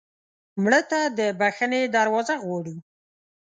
[0.61, 2.75] مړه ته د بښنې دروازه غواړو